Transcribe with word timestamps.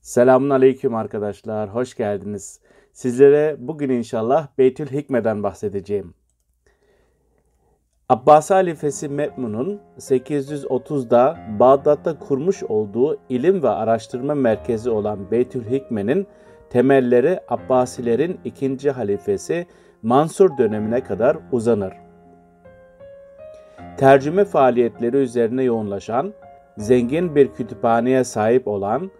Selamun 0.00 0.50
Aleyküm 0.50 0.94
arkadaşlar, 0.94 1.74
hoş 1.74 1.94
geldiniz. 1.94 2.60
Sizlere 2.92 3.56
bugün 3.58 3.90
inşallah 3.90 4.48
Beytül 4.58 4.86
Hikme'den 4.86 5.42
bahsedeceğim. 5.42 6.14
Abbasi 8.08 8.54
halifesi 8.54 9.08
Me'mun'un 9.08 9.80
830'da 9.98 11.38
Bağdat'ta 11.58 12.18
kurmuş 12.18 12.62
olduğu 12.62 13.18
ilim 13.28 13.62
ve 13.62 13.68
araştırma 13.68 14.34
merkezi 14.34 14.90
olan 14.90 15.30
Beytül 15.30 15.70
Hikme'nin 15.70 16.26
temelleri 16.70 17.40
Abbasilerin 17.48 18.40
ikinci 18.44 18.90
halifesi 18.90 19.66
Mansur 20.02 20.58
dönemine 20.58 21.04
kadar 21.04 21.36
uzanır. 21.52 21.92
Tercüme 23.96 24.44
faaliyetleri 24.44 25.16
üzerine 25.16 25.62
yoğunlaşan, 25.62 26.32
zengin 26.78 27.34
bir 27.34 27.48
kütüphaneye 27.48 28.24
sahip 28.24 28.68
olan, 28.68 29.10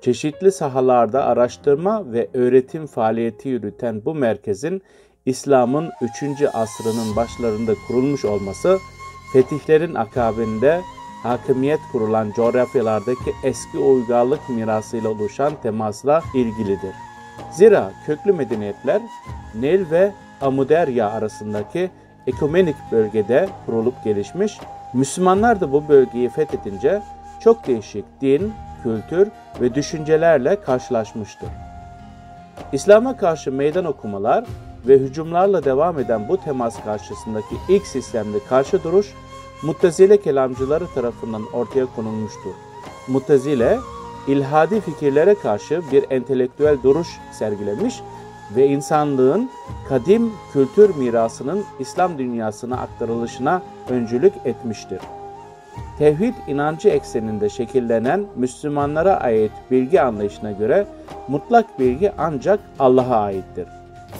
çeşitli 0.00 0.52
sahalarda 0.52 1.24
araştırma 1.24 2.12
ve 2.12 2.28
öğretim 2.34 2.86
faaliyeti 2.86 3.48
yürüten 3.48 4.04
bu 4.04 4.14
merkezin 4.14 4.82
İslam'ın 5.26 5.90
3. 6.22 6.42
asrının 6.52 7.16
başlarında 7.16 7.74
kurulmuş 7.86 8.24
olması, 8.24 8.78
fetihlerin 9.32 9.94
akabinde 9.94 10.80
hakimiyet 11.22 11.80
kurulan 11.92 12.32
coğrafyalardaki 12.36 13.32
eski 13.44 13.78
uygarlık 13.78 14.48
mirasıyla 14.48 15.10
oluşan 15.10 15.52
temasla 15.62 16.22
ilgilidir. 16.34 16.94
Zira 17.52 17.92
köklü 18.06 18.32
medeniyetler 18.32 19.02
Nil 19.54 19.90
ve 19.90 20.12
Amuderya 20.40 21.10
arasındaki 21.10 21.90
ekomenik 22.26 22.76
bölgede 22.92 23.48
kurulup 23.66 24.04
gelişmiş, 24.04 24.58
Müslümanlar 24.94 25.60
da 25.60 25.72
bu 25.72 25.88
bölgeyi 25.88 26.28
fethedince 26.28 27.02
çok 27.40 27.66
değişik 27.66 28.04
din, 28.20 28.52
kültür 28.82 29.28
ve 29.60 29.74
düşüncelerle 29.74 30.60
karşılaşmıştır. 30.60 31.48
İslam'a 32.72 33.16
karşı 33.16 33.52
meydan 33.52 33.84
okumalar 33.84 34.44
ve 34.88 34.98
hücumlarla 34.98 35.64
devam 35.64 35.98
eden 35.98 36.28
bu 36.28 36.36
temas 36.36 36.84
karşısındaki 36.84 37.56
ilk 37.68 37.86
sistemli 37.86 38.44
karşı 38.48 38.84
duruş, 38.84 39.14
Muttezile 39.62 40.20
kelamcıları 40.20 40.86
tarafından 40.94 41.42
ortaya 41.52 41.86
konulmuştur. 41.86 42.54
Muttezile, 43.08 43.78
ilhadi 44.26 44.80
fikirlere 44.80 45.34
karşı 45.34 45.82
bir 45.92 46.04
entelektüel 46.10 46.78
duruş 46.82 47.08
sergilemiş 47.32 48.00
ve 48.56 48.66
insanlığın 48.66 49.50
kadim 49.88 50.32
kültür 50.52 50.94
mirasının 50.96 51.64
İslam 51.78 52.18
dünyasına 52.18 52.76
aktarılışına 52.76 53.62
öncülük 53.88 54.32
etmiştir. 54.44 55.00
Tevhid 56.00 56.34
inancı 56.48 56.88
ekseninde 56.88 57.48
şekillenen 57.48 58.26
Müslümanlara 58.36 59.16
ait 59.16 59.52
bilgi 59.70 60.00
anlayışına 60.00 60.52
göre 60.52 60.86
mutlak 61.28 61.78
bilgi 61.78 62.12
ancak 62.18 62.60
Allah'a 62.78 63.16
aittir. 63.16 63.66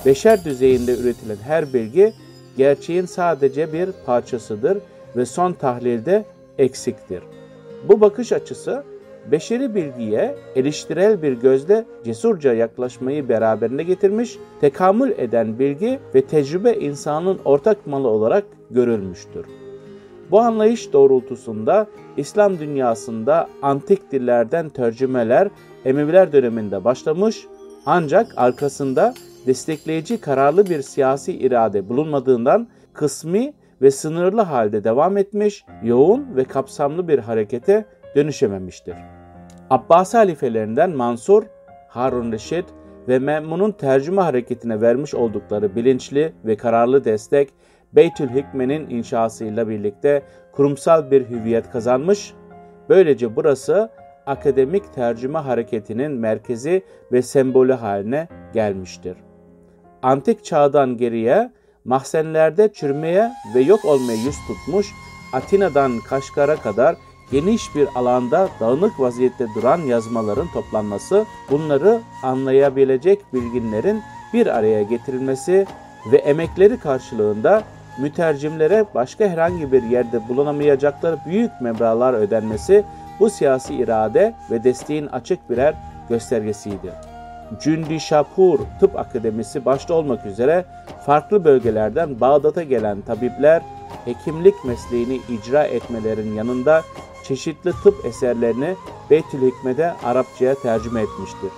Beşer 0.07 0.45
düzeyinde 0.45 0.99
üretilen 0.99 1.37
her 1.37 1.73
bilgi 1.73 2.13
gerçeğin 2.57 3.07
sadece 3.07 3.73
bir 3.73 3.89
parçasıdır 4.07 4.79
ve 5.17 5.27
son 5.27 5.53
tahlilde 5.53 6.25
eksiktir. 6.59 7.23
Bu 7.89 8.01
bakış 8.01 8.33
açısı 8.33 8.85
beşeri 9.31 9.75
bilgiye 9.75 10.35
eleştirel 10.57 11.23
bir 11.23 11.33
gözle 11.33 11.85
cesurca 12.05 12.53
yaklaşmayı 12.53 13.29
beraberine 13.29 13.83
getirmiş, 13.83 14.39
tekamül 14.61 15.11
eden 15.11 15.59
bilgi 15.59 15.99
ve 16.15 16.23
tecrübe 16.23 16.75
insanın 16.75 17.39
ortak 17.45 17.87
malı 17.87 18.09
olarak 18.09 18.45
görülmüştür. 18.71 19.47
Bu 20.31 20.41
anlayış 20.41 20.93
doğrultusunda 20.93 21.87
İslam 22.17 22.59
dünyasında 22.59 23.49
antik 23.63 24.13
dillerden 24.13 24.69
tercümeler 24.69 25.49
Emeviler 25.85 26.33
döneminde 26.33 26.85
başlamış 26.85 27.47
ancak 27.87 28.27
arkasında 28.37 29.15
destekleyici 29.47 30.21
kararlı 30.21 30.67
bir 30.67 30.83
siyasi 30.83 31.33
irade 31.33 31.89
bulunmadığından 31.89 32.69
kısmi 32.93 33.53
ve 33.83 33.91
sınırlı 33.91 34.41
halde 34.41 34.85
devam 34.85 35.17
etmiş, 35.17 35.65
yoğun 35.83 36.37
ve 36.37 36.45
kapsamlı 36.45 37.09
bir 37.09 37.19
harekete 37.19 37.85
dönüşememiştir. 38.17 38.95
Abbasi 39.71 40.17
halifelerinden 40.17 40.91
Mansur, 40.91 41.43
Harun 41.89 42.33
Reşit 42.33 42.65
ve 43.09 43.19
Memun'un 43.19 43.73
tercüme 43.73 44.23
hareketine 44.23 44.81
vermiş 44.81 45.15
oldukları 45.15 45.77
bilinçli 45.77 46.33
ve 46.45 46.57
kararlı 46.57 47.05
destek 47.05 47.49
Beytül 47.93 48.29
Hikme'nin 48.29 48.91
inşasıyla 48.91 49.69
birlikte 49.69 50.23
kurumsal 50.53 51.11
bir 51.11 51.29
hüviyet 51.29 51.71
kazanmış. 51.71 52.35
Böylece 52.89 53.37
burası 53.37 53.91
akademik 54.27 54.95
tercüme 54.95 55.39
hareketinin 55.39 56.13
merkezi 56.13 56.83
ve 57.13 57.23
sembolü 57.23 57.73
haline 57.73 58.29
gelmiştir. 58.53 59.17
Antik 60.03 60.45
çağdan 60.45 60.97
geriye 60.97 61.53
mahzenlerde 61.85 62.73
çürümeye 62.73 63.31
ve 63.55 63.61
yok 63.61 63.85
olmaya 63.85 64.17
yüz 64.25 64.37
tutmuş 64.47 64.87
Atina'dan 65.33 65.93
Kaşgar'a 66.09 66.57
kadar 66.57 66.97
geniş 67.31 67.75
bir 67.75 67.89
alanda 67.95 68.49
dağınık 68.61 69.01
vaziyette 69.01 69.47
duran 69.55 69.79
yazmaların 69.79 70.49
toplanması, 70.53 71.25
bunları 71.51 72.01
anlayabilecek 72.23 73.35
bilginlerin 73.35 74.03
bir 74.35 74.47
araya 74.47 74.83
getirilmesi 74.83 75.67
ve 76.13 76.17
emekleri 76.17 76.79
karşılığında 76.79 77.63
mütercimlere 77.99 78.85
başka 78.95 79.25
herhangi 79.25 79.73
bir 79.73 79.83
yerde 79.83 80.29
bulunamayacakları 80.29 81.19
büyük 81.27 81.61
meblağlar 81.61 82.15
ödenmesi 82.15 82.85
bu 83.21 83.31
siyasi 83.31 83.75
irade 83.75 84.35
ve 84.51 84.65
desteğin 84.65 85.07
açık 85.07 85.51
birer 85.51 85.75
göstergesiydi. 86.09 86.93
Cündi 87.61 88.01
Şapur 88.01 88.61
Tıp 88.81 88.99
Akademisi 88.99 89.65
başta 89.65 89.95
olmak 89.95 90.27
üzere 90.27 90.65
farklı 91.07 91.45
bölgelerden 91.45 92.21
Bağdat'a 92.21 92.63
gelen 92.63 93.01
tabipler 93.01 93.63
hekimlik 94.05 94.65
mesleğini 94.65 95.21
icra 95.29 95.65
etmelerin 95.65 96.35
yanında 96.35 96.83
çeşitli 97.25 97.73
tıp 97.83 98.05
eserlerini 98.05 98.75
Beytül 99.11 99.47
Hikme'de 99.47 99.93
Arapçaya 100.05 100.55
tercüme 100.55 101.01
etmiştir. 101.01 101.51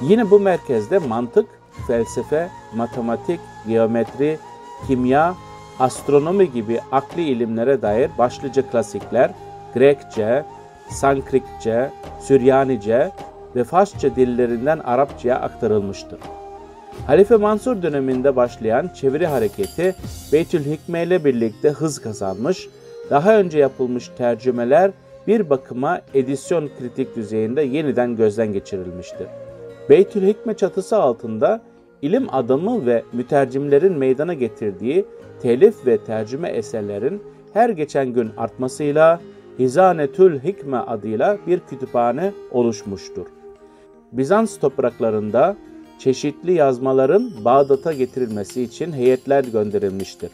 Yine 0.00 0.30
bu 0.30 0.40
merkezde 0.40 0.98
mantık, 0.98 1.46
felsefe, 1.86 2.48
matematik, 2.74 3.40
geometri, 3.68 4.38
kimya 4.86 5.34
astronomi 5.80 6.52
gibi 6.52 6.80
akli 6.92 7.22
ilimlere 7.22 7.82
dair 7.82 8.10
başlıca 8.18 8.70
klasikler 8.70 9.30
Grekçe, 9.74 10.44
Sankrikçe, 10.90 11.90
Süryanice 12.20 13.10
ve 13.56 13.64
Farsça 13.64 14.16
dillerinden 14.16 14.78
Arapçaya 14.78 15.40
aktarılmıştır. 15.40 16.18
Halife 17.06 17.36
Mansur 17.36 17.82
döneminde 17.82 18.36
başlayan 18.36 18.90
çeviri 18.94 19.26
hareketi 19.26 19.94
Beytül 20.32 20.64
Hikme 20.64 21.02
ile 21.02 21.24
birlikte 21.24 21.70
hız 21.70 21.98
kazanmış, 21.98 22.68
daha 23.10 23.38
önce 23.38 23.58
yapılmış 23.58 24.08
tercümeler 24.18 24.90
bir 25.26 25.50
bakıma 25.50 26.00
edisyon 26.14 26.70
kritik 26.78 27.16
düzeyinde 27.16 27.62
yeniden 27.62 28.16
gözden 28.16 28.52
geçirilmiştir. 28.52 29.26
Beytül 29.90 30.26
Hikme 30.26 30.54
çatısı 30.54 30.96
altında 30.96 31.60
ilim 32.02 32.34
adamı 32.34 32.86
ve 32.86 33.04
mütercimlerin 33.12 33.92
meydana 33.92 34.34
getirdiği 34.34 35.04
telif 35.42 35.86
ve 35.86 35.98
tercüme 35.98 36.48
eserlerin 36.48 37.22
her 37.52 37.70
geçen 37.70 38.12
gün 38.12 38.30
artmasıyla 38.36 39.20
Hizanetül 39.58 40.40
Hikme 40.40 40.76
adıyla 40.76 41.38
bir 41.46 41.60
kütüphane 41.60 42.32
oluşmuştur. 42.50 43.26
Bizans 44.12 44.58
topraklarında 44.58 45.56
çeşitli 45.98 46.52
yazmaların 46.52 47.30
Bağdat'a 47.44 47.92
getirilmesi 47.92 48.62
için 48.62 48.92
heyetler 48.92 49.44
gönderilmiştir. 49.44 50.30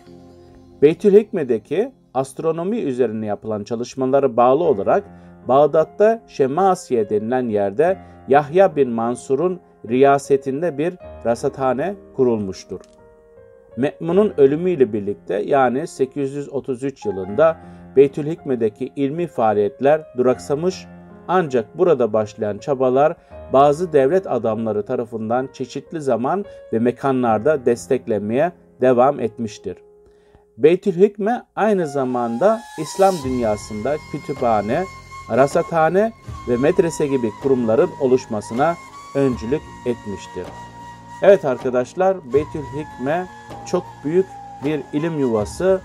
Beytül 0.82 1.12
Hikme'deki 1.12 1.92
astronomi 2.14 2.78
üzerine 2.78 3.26
yapılan 3.26 3.64
çalışmalara 3.64 4.36
bağlı 4.36 4.64
olarak 4.64 5.04
Bağdat'ta 5.48 6.22
Şemasiye 6.28 7.10
denilen 7.10 7.48
yerde 7.48 7.98
Yahya 8.28 8.76
bin 8.76 8.90
Mansur'un 8.90 9.60
riyasetinde 9.88 10.78
bir 10.78 10.94
rasathane 11.24 11.94
kurulmuştur. 12.16 12.80
Me'mun'un 13.76 14.34
ölümüyle 14.36 14.92
birlikte 14.92 15.34
yani 15.34 15.86
833 15.86 17.06
yılında 17.06 17.56
Beytül 17.96 18.26
Hikme'deki 18.26 18.92
ilmi 18.96 19.26
faaliyetler 19.26 20.02
duraksamış 20.16 20.86
ancak 21.28 21.78
burada 21.78 22.12
başlayan 22.12 22.58
çabalar 22.58 23.16
bazı 23.52 23.92
devlet 23.92 24.26
adamları 24.26 24.84
tarafından 24.84 25.48
çeşitli 25.52 26.00
zaman 26.00 26.44
ve 26.72 26.78
mekanlarda 26.78 27.66
desteklenmeye 27.66 28.52
devam 28.80 29.20
etmiştir. 29.20 29.76
Beytül 30.58 30.92
Hikme 30.92 31.42
aynı 31.56 31.86
zamanda 31.86 32.60
İslam 32.82 33.14
dünyasında 33.24 33.96
kütüphane, 34.12 34.84
rasathane 35.30 36.12
ve 36.48 36.56
medrese 36.56 37.06
gibi 37.06 37.30
kurumların 37.42 37.90
oluşmasına 38.00 38.74
öncülük 39.14 39.62
etmiştir. 39.86 40.46
Evet 41.22 41.44
arkadaşlar 41.44 42.32
Beytül 42.32 42.62
Hikme 42.76 43.26
çok 43.66 43.84
büyük 44.04 44.26
bir 44.64 44.80
ilim 44.92 45.18
yuvası 45.18 45.80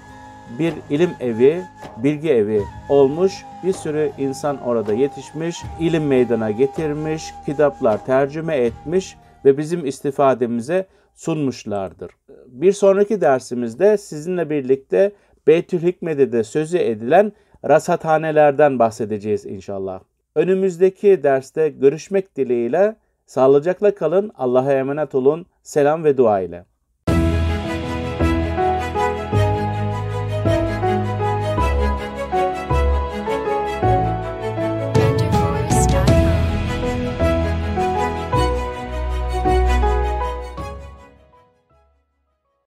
bir 0.60 0.74
ilim 0.90 1.10
evi, 1.20 1.62
bilgi 1.98 2.30
evi 2.30 2.62
olmuş. 2.90 3.46
Bir 3.64 3.74
sürü 3.74 4.12
insan 4.18 4.62
orada 4.62 4.94
yetişmiş, 4.94 5.64
ilim 5.80 6.08
meydana 6.08 6.52
getirmiş, 6.52 7.34
kitaplar 7.46 8.06
tercüme 8.06 8.56
etmiş 8.56 9.16
ve 9.46 9.58
bizim 9.58 9.86
istifademize 9.86 10.88
sunmuşlardır. 11.16 12.12
Bir 12.48 12.72
sonraki 12.72 13.22
dersimizde 13.22 13.98
sizinle 13.98 14.50
birlikte 14.50 15.12
Beytül 15.48 15.82
Hikme'de 15.82 16.44
sözü 16.44 16.78
edilen 16.78 17.32
rasathanelerden 17.66 18.80
bahsedeceğiz 18.80 19.46
inşallah. 19.46 20.00
Önümüzdeki 20.36 21.24
derste 21.24 21.70
görüşmek 21.70 22.36
dileğiyle 22.36 22.96
sağlıcakla 23.30 23.96
kalın, 23.96 24.32
Allah'a 24.38 24.74
emanet 24.74 25.16
olun, 25.16 25.46
selam 25.64 26.04
ve 26.04 26.18
dua 26.18 26.40
ile. 26.40 26.66